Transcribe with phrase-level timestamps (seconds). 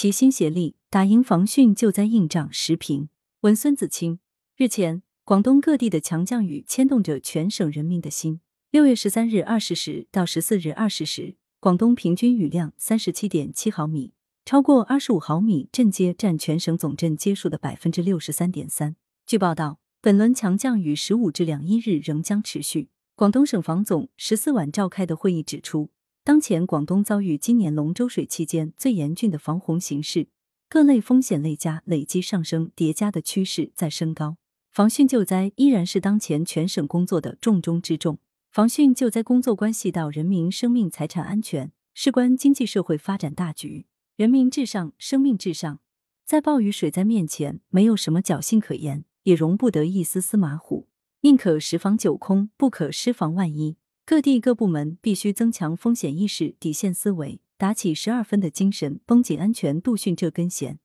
[0.00, 2.48] 齐心协力打赢防汛救灾硬仗。
[2.52, 3.08] 时评
[3.40, 4.20] 文孙子清。
[4.56, 8.40] 日前，广东各地的强降雨牵动着全省人民的心。
[8.70, 14.12] 六月十三日二十时到十四日二十时，广东平均雨量三十七点七毫米，
[14.44, 18.94] 超过二十五毫米镇街占全省总镇街数的百分之六十三点三。
[19.26, 22.90] 据报道，本轮强降雨十五至两一日仍将持续。
[23.16, 25.90] 广东省防总十四晚召开的会议指出，
[26.28, 30.28] 当前广东遭遇今年龙舟水期间最严峻的防洪形势，
[30.68, 34.36] 各类风险类加累积上升，叠加的趋势在升高。
[34.70, 38.18] 防汛救灾依然是当前全省工作的重中之重。
[38.50, 43.86] 防汛救灾工作关系到人民生命财产安全，事关经济社会发展大局，
[44.16, 45.80] 人民至上，生命至上。
[46.26, 50.88] 在暴雨水灾面前，没有什么侥幸可言，也容不得一丝丝马虎。
[51.22, 53.78] 宁可十防九空，不可失防万一。
[54.08, 60.78] 各地各部门必须增强风险意识、底线思维，打起十二分的精神，绷紧安全度汛这根弦，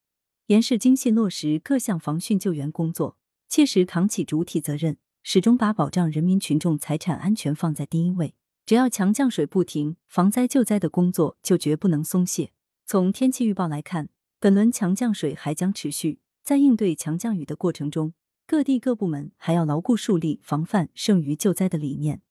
[0.48, 8.36] 严实精细落实各项防汛救援工作，切实扛起主体责任，始终把保障人民群众财产安全放在第一位。
[8.66, 12.52] 只要强降水不停，防灾救灾的工作就绝不能松懈。
[12.86, 14.10] 从天气预报来看，
[14.42, 18.14] 本轮强降水还将持续，在应对强降雨的过程中。
[18.46, 22.22] 各地各部门还要牢固树立防范胜于救灾的理念，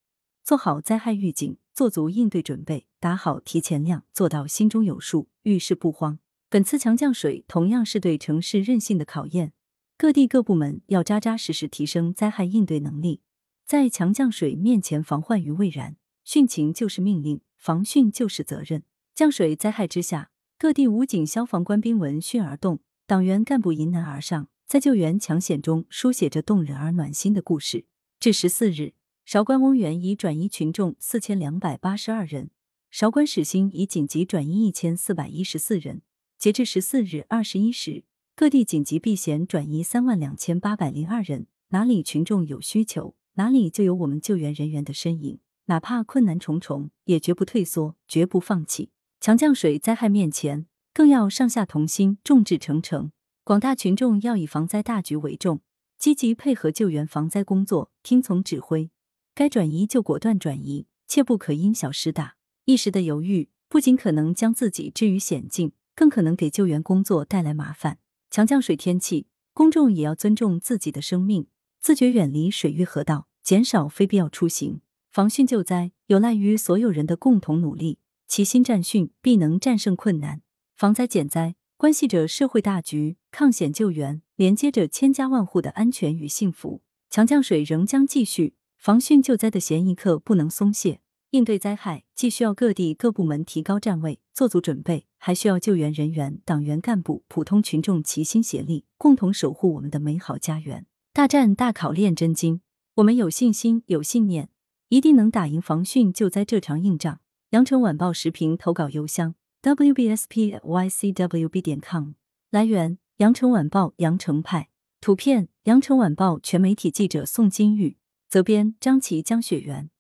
[0.45, 6.19] 做好灾害预警，做足应对准备，打好提前量，做到心中有数，遇事不慌。
[6.49, 9.53] 本次强降水同样是对城市韧性的考验，
[9.97, 13.23] 各地各部门要扎扎实实提升灾害应对能力，
[13.65, 15.97] 在强降水面前防患于未然。
[16.27, 18.83] 汛情就是命令，防汛就是责任。
[19.15, 24.49] 降水灾害之下，各地武警、消防官兵闻讯而动，党员干部迎难而上。
[24.67, 27.87] 在救援抢险中，书写着动人而暖心的故事。
[28.21, 32.51] 至十四日，韶关翁源已转移群众四千两百八十二人，
[32.91, 36.03] 韶关始兴已紧急转移一千四百一十四人。
[36.39, 41.47] 截至十四日二十一时，各地紧急避险转移三万两千八百零二人。
[41.69, 45.39] 哪里群众有需求，哪里就有我们救援人员的身影。
[45.67, 48.91] 哪怕困难重重，也绝不退缩，绝不放弃。
[49.21, 53.13] 强降水灾害面前，更要上下同心，众志成城。
[53.45, 55.61] 广大群众要以防灾大局为重，
[55.97, 58.91] 积极配合救援防灾工作，听从指挥，
[59.35, 62.37] 该转移就果断转移，切不可因小失大。
[62.67, 67.99] 一时的犹豫，不仅可能将自己置于险境，更可能给救援工作带来麻烦。
[68.31, 71.47] 强降水天气，公众也要尊重自己的生命，
[71.81, 74.81] 自觉远离水域河道，减少非必要出行。
[75.11, 80.43] 防汛救灾有赖于所有人的共同努力，齐心战汛，必能战胜困难。
[80.75, 81.55] 防灾减灾。
[81.77, 86.81] 关系着社会大局，抗险救援连接着千家万户的安全与幸福。
[87.11, 91.03] 强降水仍将继续，防汛救灾的闲一刻不能松懈。
[91.31, 100.85] 应对灾害，既需要各地各部门提高站位，做足准备，还需要救援人员、党员干部、普通群众齐心协力，共同守护我们的美好家园。
[101.13, 102.61] 大战大考练真经，
[102.97, 104.49] 我们有信心、有信念，
[104.89, 107.21] 一定能打赢防汛救灾这场硬仗。
[107.51, 109.37] 羊城晚报时评投稿邮箱。
[109.63, 112.15] wbspycwb 点 com
[112.51, 117.97] 来源：羊城晚报羊城派图片：羊城晚报全媒体记者宋金玉
[118.33, 119.93] 责编：张琪江雪源。